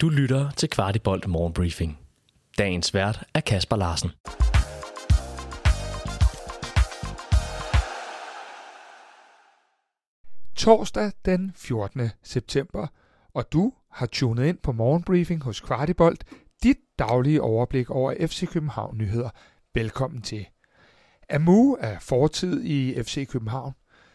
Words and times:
Du 0.00 0.08
lytter 0.08 0.50
til 0.50 0.70
Kvartibolt 0.70 1.28
Morgenbriefing. 1.28 1.98
Dagens 2.58 2.94
vært 2.94 3.24
er 3.34 3.40
Kasper 3.40 3.76
Larsen. 3.76 4.10
Torsdag 10.56 11.12
den 11.24 11.52
14. 11.56 12.10
september, 12.22 12.86
og 13.34 13.52
du 13.52 13.72
har 13.90 14.06
tunet 14.06 14.46
ind 14.46 14.58
på 14.58 14.72
Morgenbriefing 14.72 15.42
hos 15.42 15.60
Kvartibolt, 15.60 16.24
dit 16.62 16.78
daglige 16.98 17.42
overblik 17.42 17.90
over 17.90 18.26
FC 18.26 18.52
København 18.52 18.98
nyheder. 18.98 19.30
Velkommen 19.74 20.22
til. 20.22 20.46
Amu 21.30 21.76
er 21.80 21.98
fortid 21.98 22.64
i 22.64 23.02
FC 23.02 23.28
København. 23.28 23.72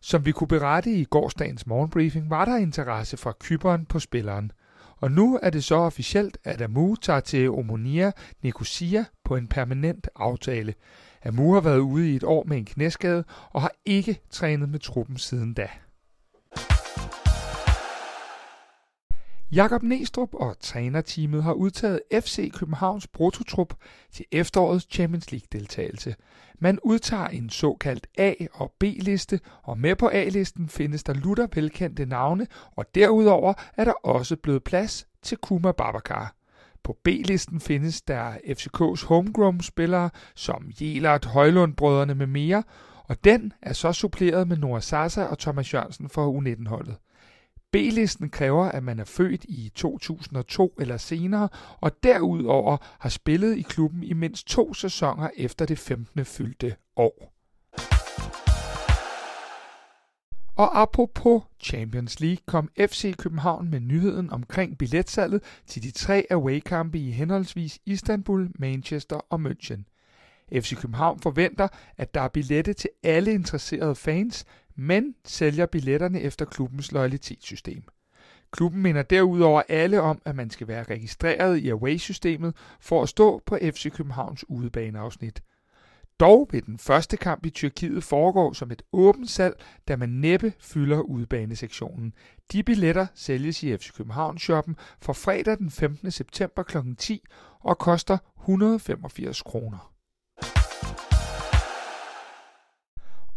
Som 0.00 0.26
vi 0.26 0.32
kunne 0.32 0.48
berette 0.48 0.90
i 0.90 1.04
gårsdagens 1.04 1.66
morgenbriefing, 1.66 2.30
var 2.30 2.44
der 2.44 2.56
interesse 2.56 3.16
fra 3.16 3.32
Kyberen 3.40 3.86
på 3.86 3.98
spilleren. 3.98 4.52
Og 5.00 5.10
nu 5.10 5.38
er 5.42 5.50
det 5.50 5.64
så 5.64 5.74
officielt, 5.74 6.38
at 6.44 6.62
Amu 6.62 6.94
tager 6.96 7.20
til 7.20 7.50
Omonia 7.50 8.12
Nicosia 8.42 9.04
på 9.24 9.36
en 9.36 9.46
permanent 9.46 10.08
aftale. 10.16 10.74
Amu 11.24 11.52
har 11.52 11.60
været 11.60 11.78
ude 11.78 12.12
i 12.12 12.16
et 12.16 12.24
år 12.24 12.44
med 12.44 12.56
en 12.56 12.64
knæskade 12.64 13.24
og 13.50 13.62
har 13.62 13.72
ikke 13.84 14.20
trænet 14.30 14.68
med 14.68 14.78
truppen 14.78 15.16
siden 15.16 15.54
da. 15.54 15.68
Jakob 19.52 19.82
Næstrup 19.82 20.34
og 20.34 20.56
trænerteamet 20.60 21.42
har 21.42 21.52
udtaget 21.52 22.00
FC 22.12 22.52
Københavns 22.52 23.06
brutotrup 23.06 23.74
til 24.12 24.24
efterårets 24.32 24.86
Champions 24.90 25.32
League-deltagelse. 25.32 26.14
Man 26.58 26.78
udtager 26.82 27.26
en 27.26 27.50
såkaldt 27.50 28.06
A- 28.18 28.46
og 28.52 28.72
B-liste, 28.78 29.40
og 29.62 29.78
med 29.78 29.96
på 29.96 30.10
A-listen 30.12 30.68
findes 30.68 31.02
der 31.02 31.14
lutter 31.14 31.46
velkendte 31.54 32.06
navne, 32.06 32.46
og 32.76 32.84
derudover 32.94 33.54
er 33.76 33.84
der 33.84 33.92
også 33.92 34.36
blevet 34.36 34.64
plads 34.64 35.06
til 35.22 35.38
Kuma 35.38 35.72
Babacar. 35.72 36.34
På 36.82 36.96
B-listen 37.04 37.60
findes 37.60 38.02
der 38.02 38.32
FCK's 38.32 39.06
homegrown-spillere 39.06 40.10
som 40.34 40.70
Jelert, 40.80 41.24
Højlund-brødrene 41.24 42.14
med 42.14 42.26
mere, 42.26 42.62
og 43.04 43.24
den 43.24 43.52
er 43.62 43.72
så 43.72 43.92
suppleret 43.92 44.48
med 44.48 44.56
Noah 44.56 44.82
Sasa 44.82 45.24
og 45.24 45.38
Thomas 45.38 45.74
Jørgensen 45.74 46.08
fra 46.08 46.30
U19-holdet. 46.30 46.96
B-listen 47.76 48.28
kræver, 48.30 48.64
at 48.64 48.82
man 48.82 48.98
er 48.98 49.04
født 49.04 49.44
i 49.44 49.72
2002 49.74 50.74
eller 50.80 50.96
senere, 50.96 51.48
og 51.80 51.92
derudover 52.02 52.76
har 52.98 53.08
spillet 53.08 53.56
i 53.56 53.62
klubben 53.62 54.02
i 54.02 54.12
mindst 54.12 54.46
to 54.46 54.74
sæsoner 54.74 55.30
efter 55.36 55.66
det 55.66 55.78
15. 55.78 56.24
fyldte 56.24 56.76
år. 56.96 57.32
Og 60.56 60.80
apropos 60.80 61.42
Champions 61.60 62.20
League 62.20 62.42
kom 62.46 62.68
FC 62.78 63.16
København 63.16 63.70
med 63.70 63.80
nyheden 63.80 64.30
omkring 64.30 64.78
billetsalget 64.78 65.42
til 65.66 65.82
de 65.82 65.90
tre 65.90 66.26
away-kampe 66.30 66.98
i 66.98 67.10
henholdsvis 67.10 67.78
Istanbul, 67.86 68.50
Manchester 68.58 69.16
og 69.16 69.40
München. 69.46 69.82
FC 70.52 70.76
København 70.76 71.20
forventer, 71.20 71.68
at 71.96 72.14
der 72.14 72.20
er 72.20 72.28
billetter 72.28 72.72
til 72.72 72.90
alle 73.02 73.32
interesserede 73.32 73.94
fans, 73.94 74.44
men 74.76 75.14
sælger 75.24 75.66
billetterne 75.66 76.20
efter 76.20 76.44
klubbens 76.44 76.92
loyalitetssystem. 76.92 77.82
Klubben 78.50 78.82
minder 78.82 79.02
derudover 79.02 79.62
alle 79.68 80.00
om, 80.00 80.22
at 80.24 80.36
man 80.36 80.50
skal 80.50 80.68
være 80.68 80.84
registreret 80.84 81.58
i 81.58 81.68
Away-systemet 81.68 82.56
for 82.80 83.02
at 83.02 83.08
stå 83.08 83.42
på 83.46 83.58
FC 83.62 83.92
Københavns 83.92 84.44
udebaneafsnit. 84.48 85.42
Dog 86.20 86.48
vil 86.50 86.66
den 86.66 86.78
første 86.78 87.16
kamp 87.16 87.46
i 87.46 87.50
Tyrkiet 87.50 88.04
foregå 88.04 88.52
som 88.52 88.70
et 88.70 88.82
åbent 88.92 89.30
salg, 89.30 89.64
da 89.88 89.96
man 89.96 90.08
næppe 90.08 90.52
fylder 90.60 91.00
udebanesektionen. 91.00 92.12
De 92.52 92.62
billetter 92.62 93.06
sælges 93.14 93.62
i 93.62 93.76
FC 93.76 93.92
København 93.92 94.38
shoppen 94.38 94.76
fra 95.00 95.12
fredag 95.12 95.58
den 95.58 95.70
15. 95.70 96.10
september 96.10 96.62
kl. 96.62 96.78
10 96.98 97.24
og 97.60 97.78
koster 97.78 98.18
185 98.40 99.42
kroner. 99.42 99.95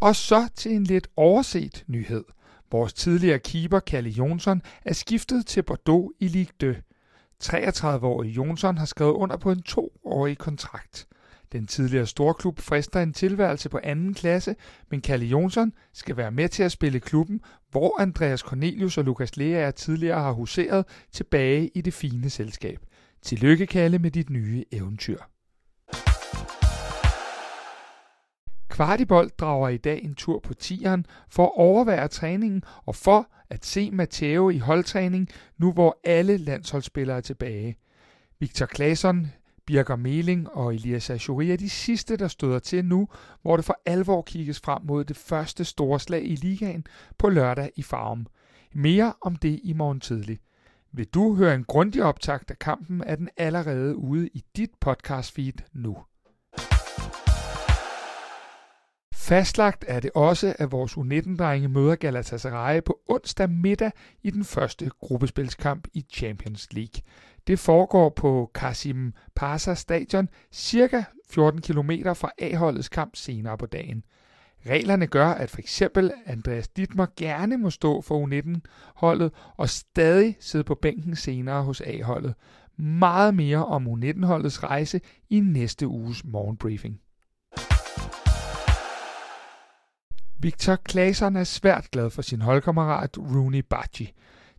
Og 0.00 0.16
så 0.16 0.48
til 0.54 0.72
en 0.72 0.84
lidt 0.84 1.08
overset 1.16 1.84
nyhed. 1.86 2.24
Vores 2.70 2.92
tidligere 2.92 3.38
keeper, 3.38 3.80
Kalle 3.80 4.10
Jonsson, 4.10 4.62
er 4.84 4.92
skiftet 4.92 5.46
til 5.46 5.62
Bordeaux 5.62 6.12
i 6.20 6.28
Ligue 6.28 6.72
2. 6.74 6.80
33-årige 7.44 8.32
Jonsson 8.32 8.78
har 8.78 8.86
skrevet 8.86 9.12
under 9.12 9.36
på 9.36 9.50
en 9.50 9.62
toårig 9.62 10.38
kontrakt. 10.38 11.08
Den 11.52 11.66
tidligere 11.66 12.06
storklub 12.06 12.60
frister 12.60 13.00
en 13.00 13.12
tilværelse 13.12 13.68
på 13.68 13.80
anden 13.82 14.14
klasse, 14.14 14.56
men 14.90 15.00
Kalle 15.00 15.26
Jonsson 15.26 15.72
skal 15.92 16.16
være 16.16 16.30
med 16.30 16.48
til 16.48 16.62
at 16.62 16.72
spille 16.72 17.00
klubben, 17.00 17.40
hvor 17.70 18.00
Andreas 18.00 18.40
Cornelius 18.40 18.98
og 18.98 19.04
Lukas 19.04 19.36
Lea 19.36 19.70
tidligere 19.70 20.20
har 20.20 20.32
huseret 20.32 20.86
tilbage 21.12 21.70
i 21.74 21.80
det 21.80 21.94
fine 21.94 22.30
selskab. 22.30 22.78
Tillykke 23.22 23.66
Kalle 23.66 23.98
med 23.98 24.10
dit 24.10 24.30
nye 24.30 24.64
eventyr. 24.72 25.18
Kvartibold 28.78 29.30
drager 29.38 29.68
i 29.68 29.76
dag 29.76 30.04
en 30.04 30.14
tur 30.14 30.38
på 30.38 30.54
tieren 30.54 31.06
for 31.28 31.44
at 31.44 31.52
overvære 31.56 32.08
træningen 32.08 32.62
og 32.86 32.94
for 32.94 33.30
at 33.50 33.66
se 33.66 33.90
Matteo 33.90 34.50
i 34.50 34.58
holdtræning, 34.58 35.28
nu 35.56 35.72
hvor 35.72 36.00
alle 36.04 36.36
landsholdsspillere 36.36 37.16
er 37.16 37.20
tilbage. 37.20 37.76
Victor 38.38 38.66
Claesson, 38.66 39.26
Birger 39.66 39.96
Meling 39.96 40.50
og 40.50 40.74
Elias 40.74 41.10
Achouri 41.10 41.50
er 41.50 41.56
de 41.56 41.70
sidste, 41.70 42.16
der 42.16 42.28
støder 42.28 42.58
til 42.58 42.84
nu, 42.84 43.08
hvor 43.42 43.56
det 43.56 43.64
for 43.64 43.80
alvor 43.86 44.22
kigges 44.22 44.60
frem 44.60 44.82
mod 44.84 45.04
det 45.04 45.16
første 45.16 45.64
store 45.64 46.00
slag 46.00 46.24
i 46.24 46.34
ligaen 46.34 46.86
på 47.18 47.28
lørdag 47.28 47.70
i 47.76 47.82
Farum. 47.82 48.26
Mere 48.74 49.12
om 49.20 49.36
det 49.36 49.60
i 49.64 49.72
morgen 49.72 50.00
tidlig. 50.00 50.38
Vil 50.92 51.06
du 51.06 51.34
høre 51.34 51.54
en 51.54 51.64
grundig 51.64 52.02
optakt 52.02 52.50
af 52.50 52.58
kampen, 52.58 53.02
er 53.06 53.16
den 53.16 53.28
allerede 53.36 53.96
ude 53.96 54.28
i 54.28 54.44
dit 54.56 54.70
podcast 54.80 55.34
feed 55.34 55.62
nu. 55.72 55.96
Fastlagt 59.28 59.84
er 59.88 60.00
det 60.00 60.10
også, 60.14 60.54
at 60.58 60.72
vores 60.72 60.92
U19-drenge 60.92 61.68
møder 61.68 61.96
Galatasaray 61.96 62.82
på 62.84 63.00
onsdag 63.08 63.50
middag 63.50 63.90
i 64.22 64.30
den 64.30 64.44
første 64.44 64.90
gruppespilskamp 65.00 65.88
i 65.94 66.04
Champions 66.12 66.68
League. 66.72 67.02
Det 67.46 67.58
foregår 67.58 68.08
på 68.08 68.50
Kasim 68.54 69.12
Pasa 69.36 69.74
stadion, 69.74 70.28
cirka 70.52 71.02
14 71.30 71.60
km 71.60 71.90
fra 72.14 72.30
A-holdets 72.38 72.88
kamp 72.88 73.16
senere 73.16 73.58
på 73.58 73.66
dagen. 73.66 74.02
Reglerne 74.66 75.06
gør, 75.06 75.26
at 75.26 75.50
for 75.50 75.58
eksempel 75.58 76.12
Andreas 76.26 76.68
Dittmer 76.68 77.06
gerne 77.16 77.56
må 77.56 77.70
stå 77.70 78.00
for 78.00 78.26
U19-holdet 78.26 79.32
og 79.56 79.68
stadig 79.68 80.36
sidde 80.40 80.64
på 80.64 80.74
bænken 80.74 81.16
senere 81.16 81.62
hos 81.62 81.80
A-holdet. 81.80 82.34
Meget 82.76 83.34
mere 83.34 83.66
om 83.66 83.86
U19-holdets 83.86 84.62
rejse 84.62 85.00
i 85.30 85.40
næste 85.40 85.86
uges 85.86 86.24
morgenbriefing. 86.24 87.00
Victor 90.40 90.78
Claesson 90.90 91.36
er 91.36 91.44
svært 91.44 91.90
glad 91.90 92.10
for 92.10 92.22
sin 92.22 92.40
holdkammerat 92.40 93.18
Rooney 93.18 93.64
Bacci. 93.70 94.12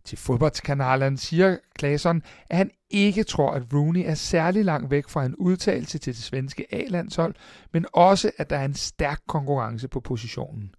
Til 0.04 0.18
fodboldskanalen 0.18 1.16
siger 1.16 1.56
Claesson, 1.78 2.22
at 2.50 2.56
han 2.56 2.70
ikke 2.90 3.22
tror, 3.22 3.50
at 3.50 3.62
Rooney 3.72 4.02
er 4.06 4.14
særlig 4.14 4.64
langt 4.64 4.90
væk 4.90 5.08
fra 5.08 5.24
en 5.24 5.34
udtalelse 5.34 5.98
til 5.98 6.14
det 6.14 6.22
svenske 6.22 6.74
A-landshold, 6.74 7.34
men 7.72 7.86
også, 7.92 8.30
at 8.38 8.50
der 8.50 8.56
er 8.56 8.64
en 8.64 8.74
stærk 8.74 9.20
konkurrence 9.28 9.88
på 9.88 10.00
positionen. 10.00 10.74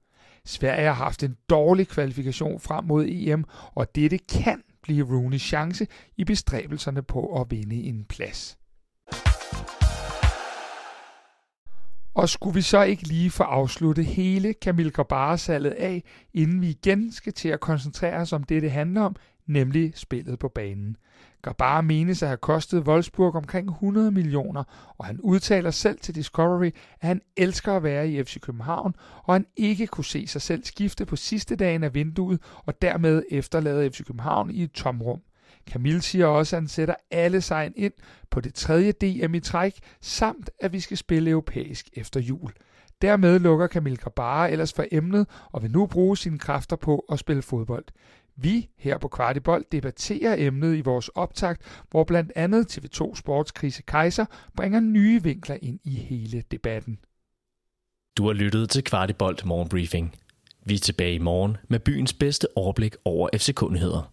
Sverige 0.45 0.87
har 0.87 0.93
haft 0.93 1.23
en 1.23 1.37
dårlig 1.49 1.87
kvalifikation 1.87 2.59
frem 2.59 2.85
mod 2.85 3.05
EM, 3.07 3.45
og 3.75 3.95
dette 3.95 4.17
kan 4.17 4.61
blive 4.83 5.05
Rooneys 5.05 5.41
chance 5.41 5.87
i 6.17 6.23
bestræbelserne 6.23 7.03
på 7.03 7.41
at 7.41 7.51
vinde 7.51 7.75
en 7.75 8.05
plads. 8.05 8.57
Og 12.13 12.29
skulle 12.29 12.53
vi 12.53 12.61
så 12.61 12.81
ikke 12.81 13.07
lige 13.07 13.29
få 13.29 13.43
afsluttet 13.43 14.05
hele 14.05 14.53
Camille 14.61 14.91
Grabare-salget 14.91 15.71
af, 15.71 16.03
inden 16.33 16.61
vi 16.61 16.69
igen 16.69 17.11
skal 17.11 17.33
til 17.33 17.49
at 17.49 17.59
koncentrere 17.59 18.15
os 18.15 18.33
om 18.33 18.43
det, 18.43 18.61
det 18.61 18.71
handler 18.71 19.01
om, 19.01 19.15
nemlig 19.47 19.93
spillet 19.95 20.39
på 20.39 20.47
banen. 20.47 20.97
Grabara 21.41 21.81
menes 21.81 22.23
at 22.23 22.29
have 22.29 22.37
kostet 22.37 22.87
Wolfsburg 22.87 23.35
omkring 23.35 23.69
100 23.69 24.11
millioner, 24.11 24.93
og 24.97 25.05
han 25.05 25.19
udtaler 25.21 25.71
selv 25.71 25.99
til 25.99 26.15
Discovery, 26.15 26.71
at 27.01 27.07
han 27.07 27.21
elsker 27.37 27.73
at 27.73 27.83
være 27.83 28.09
i 28.09 28.23
FC 28.23 28.39
København, 28.39 28.95
og 29.23 29.35
han 29.35 29.45
ikke 29.57 29.87
kunne 29.87 30.05
se 30.05 30.27
sig 30.27 30.41
selv 30.41 30.63
skifte 30.63 31.05
på 31.05 31.15
sidste 31.15 31.55
dagen 31.55 31.83
af 31.83 31.93
vinduet, 31.93 32.41
og 32.65 32.81
dermed 32.81 33.23
efterlade 33.31 33.91
FC 33.91 34.05
København 34.05 34.51
i 34.51 34.63
et 34.63 34.71
tomrum. 34.71 35.21
Camille 35.69 36.01
siger 36.01 36.25
også, 36.25 36.55
at 36.55 36.61
han 36.61 36.67
sætter 36.67 36.95
alle 37.11 37.41
sejren 37.41 37.73
ind 37.75 37.93
på 38.29 38.41
det 38.41 38.53
tredje 38.53 38.91
DM 38.91 39.33
i 39.35 39.39
træk, 39.39 39.79
samt 40.01 40.49
at 40.59 40.73
vi 40.73 40.79
skal 40.79 40.97
spille 40.97 41.29
europæisk 41.29 41.89
efter 41.93 42.19
jul. 42.19 42.51
Dermed 43.01 43.39
lukker 43.39 43.67
Camille 43.67 43.97
Grabara 43.97 44.49
ellers 44.49 44.73
for 44.73 44.85
emnet 44.91 45.27
og 45.51 45.63
vil 45.63 45.71
nu 45.71 45.85
bruge 45.85 46.17
sine 46.17 46.39
kræfter 46.39 46.75
på 46.75 47.05
at 47.11 47.19
spille 47.19 47.41
fodbold. 47.41 47.85
Vi 48.35 48.69
her 48.77 48.97
på 48.97 49.07
Kvartibold 49.07 49.65
debatterer 49.71 50.35
emnet 50.37 50.77
i 50.77 50.81
vores 50.81 51.07
optakt, 51.07 51.83
hvor 51.89 52.03
blandt 52.03 52.31
andet 52.35 52.77
TV2 52.77 53.15
Sports 53.15 53.51
Krise 53.51 53.81
Kaiser 53.81 54.25
bringer 54.55 54.79
nye 54.79 55.23
vinkler 55.23 55.57
ind 55.61 55.79
i 55.83 55.95
hele 55.95 56.43
debatten. 56.51 56.99
Du 58.17 58.25
har 58.25 58.33
lyttet 58.33 58.69
til 58.69 58.83
Kvartibold 58.83 59.45
Morgenbriefing. 59.45 60.15
Vi 60.65 60.73
er 60.73 60.79
tilbage 60.79 61.13
i 61.13 61.19
morgen 61.19 61.57
med 61.69 61.79
byens 61.79 62.13
bedste 62.13 62.47
overblik 62.55 62.95
over 63.05 63.29
FC-kundigheder. 63.37 64.10